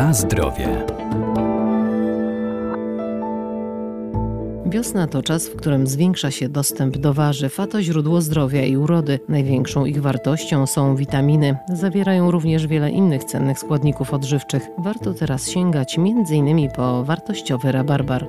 Na 0.00 0.14
zdrowie. 0.14 0.68
Wiosna 4.66 5.06
to 5.06 5.22
czas, 5.22 5.48
w 5.48 5.56
którym 5.56 5.86
zwiększa 5.86 6.30
się 6.30 6.48
dostęp 6.48 6.96
do 6.96 7.14
warzyw, 7.14 7.60
a 7.60 7.66
to 7.66 7.82
źródło 7.82 8.20
zdrowia 8.20 8.64
i 8.64 8.76
urody. 8.76 9.20
Największą 9.28 9.84
ich 9.84 10.02
wartością 10.02 10.66
są 10.66 10.96
witaminy. 10.96 11.56
Zawierają 11.68 12.30
również 12.30 12.66
wiele 12.66 12.90
innych 12.90 13.24
cennych 13.24 13.58
składników 13.58 14.14
odżywczych. 14.14 14.62
Warto 14.78 15.14
teraz 15.14 15.48
sięgać 15.48 15.98
m.in. 15.98 16.70
po 16.70 17.04
wartościowy 17.04 17.72
rabarbar. 17.72 18.26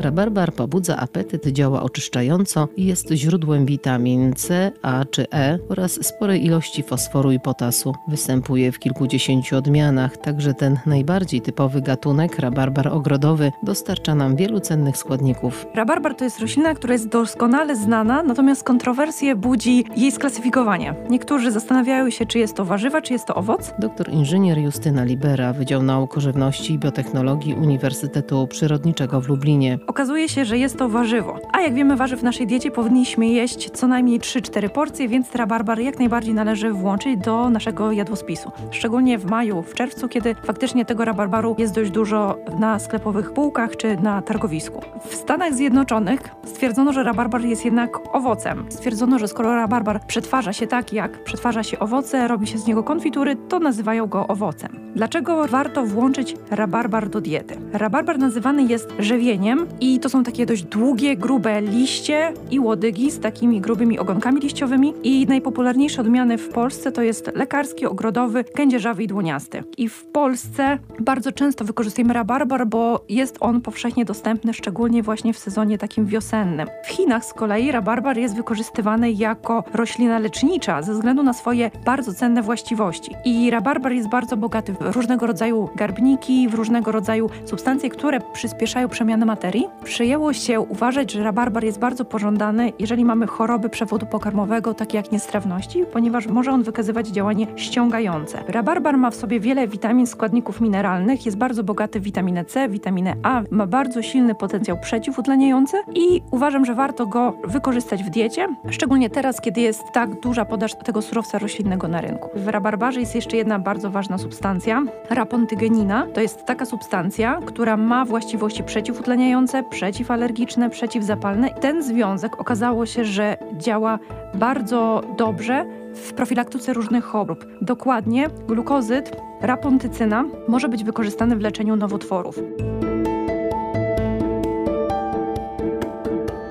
Rabarbar 0.00 0.52
pobudza 0.52 0.96
apetyt, 0.96 1.46
działa 1.46 1.82
oczyszczająco 1.82 2.68
i 2.76 2.86
jest 2.86 3.10
źródłem 3.12 3.66
witamin 3.66 4.32
C, 4.32 4.72
A 4.82 5.04
czy 5.04 5.26
E 5.32 5.58
oraz 5.68 6.06
sporej 6.06 6.44
ilości 6.44 6.82
fosforu 6.82 7.32
i 7.32 7.40
potasu. 7.40 7.94
Występuje 8.08 8.72
w 8.72 8.78
kilkudziesięciu 8.78 9.56
odmianach, 9.56 10.16
także 10.16 10.54
ten 10.54 10.78
najbardziej 10.86 11.40
typowy 11.40 11.82
gatunek, 11.82 12.38
rabarbar 12.38 12.88
ogrodowy, 12.88 13.52
dostarcza 13.62 14.14
nam 14.14 14.36
wielu 14.36 14.60
cennych 14.60 14.96
składników. 14.96 15.66
Rabarbar 15.74 16.14
to 16.14 16.24
jest 16.24 16.40
roślina, 16.40 16.74
która 16.74 16.92
jest 16.92 17.08
doskonale 17.08 17.76
znana, 17.76 18.22
natomiast 18.22 18.64
kontrowersje 18.64 19.36
budzi 19.36 19.84
jej 19.96 20.12
sklasyfikowanie. 20.12 20.94
Niektórzy 21.10 21.52
zastanawiają 21.52 22.10
się, 22.10 22.26
czy 22.26 22.38
jest 22.38 22.54
to 22.54 22.64
warzywa, 22.64 23.02
czy 23.02 23.12
jest 23.12 23.26
to 23.26 23.34
owoc. 23.34 23.72
Doktor 23.78 24.08
inżynier 24.08 24.58
Justyna 24.58 25.04
Libera, 25.04 25.52
Wydział 25.52 25.82
Nauk 25.82 26.16
Żywności 26.16 26.74
i 26.74 26.78
Biotechnologii 26.78 27.54
Uniwersytetu 27.54 28.46
Przyrodniczego 28.46 29.20
w 29.20 29.28
Lublinie. 29.28 29.78
Okazuje 30.00 30.28
się, 30.28 30.44
że 30.44 30.58
jest 30.58 30.78
to 30.78 30.88
warzywo. 30.88 31.38
A 31.52 31.60
jak 31.60 31.74
wiemy, 31.74 31.96
warzyw 31.96 32.20
w 32.20 32.22
naszej 32.22 32.46
diecie 32.46 32.70
powinniśmy 32.70 33.26
jeść 33.26 33.70
co 33.70 33.88
najmniej 33.88 34.20
3-4 34.20 34.68
porcje, 34.68 35.08
więc 35.08 35.34
rabarbar 35.34 35.78
jak 35.78 35.98
najbardziej 35.98 36.34
należy 36.34 36.72
włączyć 36.72 37.16
do 37.16 37.50
naszego 37.50 37.92
jadłospisu. 37.92 38.52
Szczególnie 38.70 39.18
w 39.18 39.30
maju, 39.30 39.62
w 39.62 39.74
czerwcu, 39.74 40.08
kiedy 40.08 40.34
faktycznie 40.44 40.84
tego 40.84 41.04
rabarbaru 41.04 41.56
jest 41.58 41.74
dość 41.74 41.90
dużo 41.90 42.38
na 42.58 42.78
sklepowych 42.78 43.32
półkach 43.32 43.76
czy 43.76 43.96
na 43.96 44.22
targowisku. 44.22 44.80
W 45.08 45.14
Stanach 45.14 45.54
Zjednoczonych 45.54 46.20
stwierdzono, 46.44 46.92
że 46.92 47.02
rabarbar 47.02 47.44
jest 47.44 47.64
jednak 47.64 48.14
owocem. 48.16 48.66
Stwierdzono, 48.68 49.18
że 49.18 49.28
skoro 49.28 49.54
rabarbar 49.54 50.00
przetwarza 50.06 50.52
się 50.52 50.66
tak, 50.66 50.92
jak 50.92 51.24
przetwarza 51.24 51.62
się 51.62 51.78
owoce, 51.78 52.28
robi 52.28 52.46
się 52.46 52.58
z 52.58 52.66
niego 52.66 52.82
konfitury, 52.82 53.36
to 53.36 53.58
nazywają 53.58 54.06
go 54.06 54.26
owocem. 54.28 54.92
Dlaczego 54.94 55.46
warto 55.46 55.86
włączyć 55.86 56.36
rabarbar 56.50 57.08
do 57.08 57.20
diety? 57.20 57.56
Rabarbar 57.72 58.18
nazywany 58.18 58.62
jest 58.62 58.88
żywieniem 58.98 59.66
i 59.80 60.00
to 60.00 60.08
są 60.08 60.22
takie 60.22 60.46
dość 60.46 60.62
długie, 60.62 61.16
grube 61.16 61.60
liście 61.60 62.32
i 62.50 62.60
łodygi 62.60 63.10
z 63.10 63.20
takimi 63.20 63.60
grubymi 63.60 63.98
ogonkami 63.98 64.40
liściowymi 64.40 64.94
i 65.02 65.26
najpopularniejsze 65.26 66.00
odmiany 66.00 66.38
w 66.38 66.48
Polsce 66.48 66.92
to 66.92 67.02
jest 67.02 67.30
lekarski, 67.34 67.86
ogrodowy, 67.86 68.44
kędzierzawy 68.44 69.02
i 69.02 69.06
dłoniasty. 69.06 69.64
I 69.78 69.88
w 69.88 70.04
Polsce 70.04 70.78
bardzo 71.00 71.32
często 71.32 71.64
wykorzystujemy 71.64 72.14
rabarbar, 72.14 72.66
bo 72.66 73.04
jest 73.08 73.36
on 73.40 73.60
powszechnie 73.60 74.04
dostępny, 74.04 74.54
szczególnie 74.54 75.02
właśnie 75.02 75.32
w 75.32 75.38
sezonie 75.38 75.78
takim 75.78 76.06
wiosennym. 76.06 76.68
W 76.84 76.88
Chinach 76.88 77.24
z 77.24 77.32
kolei 77.32 77.72
rabarbar 77.72 78.18
jest 78.18 78.36
wykorzystywany 78.36 79.12
jako 79.12 79.64
roślina 79.74 80.18
lecznicza 80.18 80.82
ze 80.82 80.92
względu 80.92 81.22
na 81.22 81.32
swoje 81.32 81.70
bardzo 81.84 82.14
cenne 82.14 82.42
właściwości. 82.42 83.14
I 83.24 83.50
rabarbar 83.50 83.92
jest 83.92 84.08
bardzo 84.08 84.36
bogaty 84.36 84.72
w 84.72 84.80
różnego 84.80 85.26
rodzaju 85.26 85.68
garbniki, 85.76 86.48
w 86.48 86.54
różnego 86.54 86.92
rodzaju 86.92 87.30
substancje, 87.44 87.90
które 87.90 88.20
przyspieszają 88.32 88.88
przemianę 88.88 89.26
materii. 89.26 89.69
Przyjęło 89.84 90.32
się 90.32 90.60
uważać, 90.60 91.12
że 91.12 91.22
rabarbar 91.22 91.64
jest 91.64 91.78
bardzo 91.78 92.04
pożądany, 92.04 92.72
jeżeli 92.78 93.04
mamy 93.04 93.26
choroby 93.26 93.68
przewodu 93.68 94.06
pokarmowego, 94.06 94.74
takie 94.74 94.96
jak 94.96 95.12
niestrawności, 95.12 95.84
ponieważ 95.92 96.26
może 96.26 96.52
on 96.52 96.62
wykazywać 96.62 97.08
działanie 97.08 97.46
ściągające. 97.56 98.42
Rabarbar 98.48 98.96
ma 98.96 99.10
w 99.10 99.14
sobie 99.14 99.40
wiele 99.40 99.68
witamin, 99.68 100.06
składników 100.06 100.60
mineralnych, 100.60 101.26
jest 101.26 101.38
bardzo 101.38 101.64
bogaty 101.64 102.00
w 102.00 102.02
witaminę 102.02 102.44
C, 102.44 102.68
witaminę 102.68 103.14
A, 103.22 103.42
ma 103.50 103.66
bardzo 103.66 104.02
silny 104.02 104.34
potencjał 104.34 104.78
przeciwutleniający 104.80 105.76
i 105.94 106.22
uważam, 106.30 106.64
że 106.64 106.74
warto 106.74 107.06
go 107.06 107.36
wykorzystać 107.44 108.04
w 108.04 108.10
diecie, 108.10 108.48
szczególnie 108.70 109.10
teraz, 109.10 109.40
kiedy 109.40 109.60
jest 109.60 109.82
tak 109.92 110.20
duża 110.20 110.44
podaż 110.44 110.74
tego 110.84 111.02
surowca 111.02 111.38
roślinnego 111.38 111.88
na 111.88 112.00
rynku. 112.00 112.30
W 112.34 112.48
rabarbarze 112.48 113.00
jest 113.00 113.14
jeszcze 113.14 113.36
jedna 113.36 113.58
bardzo 113.58 113.90
ważna 113.90 114.18
substancja, 114.18 114.82
rapontygenina. 115.10 116.06
To 116.14 116.20
jest 116.20 116.44
taka 116.46 116.64
substancja, 116.64 117.40
która 117.46 117.76
ma 117.76 118.04
właściwości 118.04 118.62
przeciwutleniające, 118.62 119.59
przeciwalergiczne, 119.62 120.70
przeciwzapalne. 120.70 121.50
Ten 121.50 121.82
związek 121.82 122.40
okazało 122.40 122.86
się, 122.86 123.04
że 123.04 123.36
działa 123.58 123.98
bardzo 124.34 125.02
dobrze 125.16 125.64
w 125.94 126.12
profilaktyce 126.12 126.72
różnych 126.72 127.04
chorób. 127.04 127.46
Dokładnie 127.60 128.28
glukozyt, 128.48 129.16
rapontycyna 129.40 130.24
może 130.48 130.68
być 130.68 130.84
wykorzystany 130.84 131.36
w 131.36 131.40
leczeniu 131.40 131.76
nowotworów. 131.76 132.38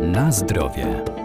Na 0.00 0.32
zdrowie. 0.32 1.19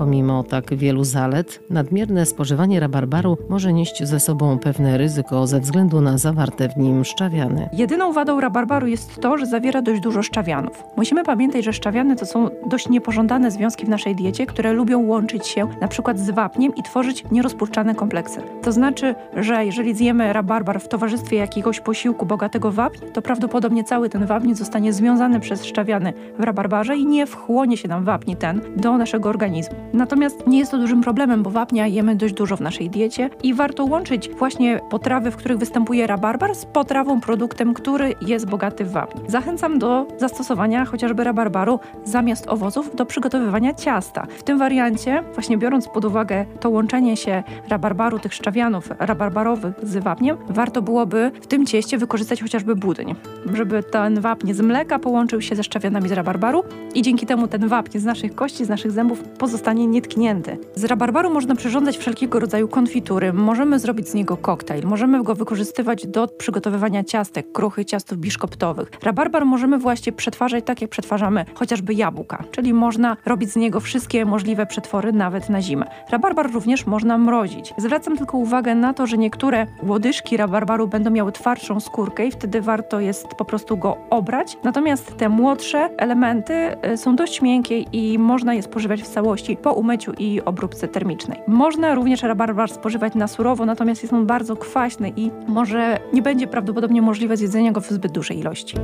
Pomimo 0.00 0.42
tak 0.44 0.74
wielu 0.74 1.04
zalet, 1.04 1.60
nadmierne 1.70 2.26
spożywanie 2.26 2.80
rabarbaru 2.80 3.38
może 3.48 3.72
nieść 3.72 4.04
ze 4.04 4.20
sobą 4.20 4.58
pewne 4.58 4.98
ryzyko 4.98 5.46
ze 5.46 5.60
względu 5.60 6.00
na 6.00 6.18
zawarte 6.18 6.68
w 6.68 6.76
nim 6.76 7.04
szczawiany. 7.04 7.68
Jedyną 7.72 8.12
wadą 8.12 8.40
rabarbaru 8.40 8.86
jest 8.86 9.20
to, 9.20 9.38
że 9.38 9.46
zawiera 9.46 9.82
dość 9.82 10.00
dużo 10.00 10.22
szczawianów. 10.22 10.82
Musimy 10.96 11.24
pamiętać, 11.24 11.64
że 11.64 11.72
szczawiany 11.72 12.16
to 12.16 12.26
są 12.26 12.48
dość 12.66 12.88
niepożądane 12.88 13.50
związki 13.50 13.86
w 13.86 13.88
naszej 13.88 14.16
diecie, 14.16 14.46
które 14.46 14.72
lubią 14.72 15.06
łączyć 15.06 15.46
się 15.46 15.68
na 15.80 15.88
przykład 15.88 16.18
z 16.18 16.30
wapniem 16.30 16.74
i 16.76 16.82
tworzyć 16.82 17.24
nierozpuszczalne 17.30 17.94
kompleksy. 17.94 18.40
To 18.62 18.72
znaczy, 18.72 19.14
że 19.36 19.64
jeżeli 19.64 19.94
zjemy 19.94 20.32
rabarbar 20.32 20.80
w 20.80 20.88
towarzystwie 20.88 21.36
jakiegoś 21.36 21.80
posiłku 21.80 22.26
bogatego 22.26 22.72
wapń, 22.72 22.98
to 23.12 23.22
prawdopodobnie 23.22 23.84
cały 23.84 24.08
ten 24.08 24.26
wapń 24.26 24.54
zostanie 24.54 24.92
związany 24.92 25.40
przez 25.40 25.64
szczawiany 25.64 26.12
w 26.38 26.42
rabarbarze 26.42 26.96
i 26.96 27.06
nie 27.06 27.26
wchłonie 27.26 27.76
się 27.76 27.88
nam 27.88 28.04
wapni 28.04 28.36
ten 28.36 28.60
do 28.76 28.98
naszego 28.98 29.28
organizmu. 29.28 29.89
Natomiast 29.92 30.46
nie 30.46 30.58
jest 30.58 30.70
to 30.70 30.78
dużym 30.78 31.00
problemem, 31.00 31.42
bo 31.42 31.50
wapnia 31.50 31.86
jemy 31.86 32.16
dość 32.16 32.34
dużo 32.34 32.56
w 32.56 32.60
naszej 32.60 32.90
diecie 32.90 33.30
i 33.42 33.54
warto 33.54 33.84
łączyć 33.84 34.30
właśnie 34.30 34.80
potrawy, 34.90 35.30
w 35.30 35.36
których 35.36 35.58
występuje 35.58 36.06
rabarbar 36.06 36.54
z 36.54 36.64
potrawą, 36.64 37.20
produktem, 37.20 37.74
który 37.74 38.14
jest 38.26 38.46
bogaty 38.46 38.84
w 38.84 38.92
wapń. 38.92 39.18
Zachęcam 39.28 39.78
do 39.78 40.06
zastosowania 40.18 40.84
chociażby 40.84 41.24
rabarbaru 41.24 41.78
zamiast 42.04 42.48
owoców 42.48 42.96
do 42.96 43.06
przygotowywania 43.06 43.74
ciasta. 43.74 44.26
W 44.38 44.42
tym 44.42 44.58
wariancie, 44.58 45.22
właśnie 45.34 45.58
biorąc 45.58 45.88
pod 45.88 46.04
uwagę 46.04 46.46
to 46.60 46.70
łączenie 46.70 47.16
się 47.16 47.42
rabarbaru, 47.68 48.18
tych 48.18 48.34
szczawianów 48.34 48.88
rabarbarowych 48.98 49.74
z 49.82 49.96
wapniem, 49.96 50.36
warto 50.48 50.82
byłoby 50.82 51.30
w 51.40 51.46
tym 51.46 51.66
cieście 51.66 51.98
wykorzystać 51.98 52.42
chociażby 52.42 52.76
budyń, 52.76 53.14
żeby 53.52 53.82
ten 53.82 54.20
wapń 54.20 54.52
z 54.52 54.60
mleka 54.60 54.98
połączył 54.98 55.40
się 55.40 55.56
ze 55.56 55.64
szczawianami 55.64 56.08
z 56.08 56.12
rabarbaru 56.12 56.64
i 56.94 57.02
dzięki 57.02 57.26
temu 57.26 57.48
ten 57.48 57.68
wapń 57.68 57.98
z 57.98 58.04
naszych 58.04 58.34
kości, 58.34 58.64
z 58.64 58.68
naszych 58.68 58.90
zębów 58.90 59.22
pozostanie 59.22 59.79
nietknięty. 59.86 60.58
Z 60.74 60.84
rabarbaru 60.84 61.30
można 61.30 61.54
przyrządzać 61.54 61.98
wszelkiego 61.98 62.40
rodzaju 62.40 62.68
konfitury, 62.68 63.32
możemy 63.32 63.78
zrobić 63.78 64.08
z 64.08 64.14
niego 64.14 64.36
koktajl, 64.36 64.86
możemy 64.86 65.22
go 65.22 65.34
wykorzystywać 65.34 66.06
do 66.06 66.28
przygotowywania 66.28 67.04
ciastek, 67.04 67.52
kruchy, 67.52 67.84
ciastów 67.84 68.18
biszkoptowych. 68.18 68.90
Rabarbar 69.02 69.46
możemy 69.46 69.78
właśnie 69.78 70.12
przetwarzać 70.12 70.64
tak, 70.64 70.82
jak 70.82 70.90
przetwarzamy 70.90 71.44
chociażby 71.54 71.94
jabłka, 71.94 72.44
czyli 72.50 72.74
można 72.74 73.16
robić 73.26 73.52
z 73.52 73.56
niego 73.56 73.80
wszystkie 73.80 74.24
możliwe 74.24 74.66
przetwory, 74.66 75.12
nawet 75.12 75.48
na 75.48 75.62
zimę. 75.62 75.86
Rabarbar 76.10 76.52
również 76.52 76.86
można 76.86 77.18
mrozić. 77.18 77.74
Zwracam 77.78 78.16
tylko 78.16 78.38
uwagę 78.38 78.74
na 78.74 78.94
to, 78.94 79.06
że 79.06 79.18
niektóre 79.18 79.66
łodyżki 79.82 80.36
rabarbaru 80.36 80.88
będą 80.88 81.10
miały 81.10 81.32
twardszą 81.32 81.80
skórkę 81.80 82.26
i 82.26 82.30
wtedy 82.30 82.60
warto 82.60 83.00
jest 83.00 83.26
po 83.28 83.44
prostu 83.44 83.76
go 83.76 83.96
obrać. 84.10 84.58
Natomiast 84.64 85.16
te 85.16 85.28
młodsze 85.28 85.90
elementy 85.96 86.54
y, 86.92 86.96
są 86.96 87.16
dość 87.16 87.42
miękkie 87.42 87.78
i 87.78 88.18
można 88.18 88.54
je 88.54 88.62
spożywać 88.62 89.02
w 89.02 89.08
całości 89.08 89.56
po 89.62 89.72
umyciu 89.72 90.12
i 90.18 90.40
obróbce 90.40 90.88
termicznej. 90.88 91.40
Można 91.46 91.94
również 91.94 92.22
rabarbar 92.22 92.70
spożywać 92.70 93.14
na 93.14 93.28
surowo, 93.28 93.66
natomiast 93.66 94.02
jest 94.02 94.14
on 94.14 94.26
bardzo 94.26 94.56
kwaśny 94.56 95.12
i 95.16 95.30
może 95.48 96.00
nie 96.12 96.22
będzie 96.22 96.46
prawdopodobnie 96.46 97.02
możliwe 97.02 97.36
zjedzenie 97.36 97.72
go 97.72 97.80
w 97.80 97.88
zbyt 97.90 98.12
dużej 98.12 98.38
ilości. 98.38 98.76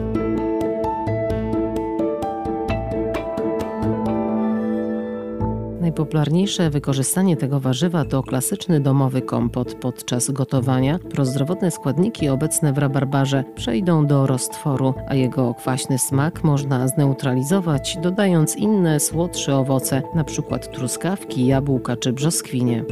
Najpopularniejsze 5.81 6.71
wykorzystanie 6.71 7.37
tego 7.37 7.61
warzywa 7.61 8.05
to 8.05 8.23
klasyczny 8.23 8.81
domowy 8.81 9.23
kompot 9.23 9.75
podczas 9.75 10.31
gotowania. 10.31 10.99
Prozdrowotne 10.99 11.71
składniki 11.71 12.29
obecne 12.29 12.73
w 12.73 12.79
rabarbarze 12.79 13.45
przejdą 13.55 14.07
do 14.07 14.27
roztworu, 14.27 14.95
a 15.09 15.15
jego 15.15 15.55
kwaśny 15.55 15.99
smak 15.99 16.45
można 16.45 16.89
zneutralizować 16.89 17.99
dodając 18.03 18.57
inne 18.57 19.01
słodsze 19.01 19.57
owoce, 19.57 20.03
np. 20.15 20.59
truskawki, 20.59 21.47
jabłka 21.47 21.97
czy 21.97 22.13
brzoskwinie. 22.13 22.85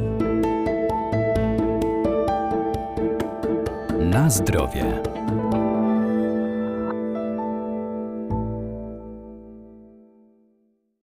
Na 4.00 4.30
zdrowie. 4.30 5.13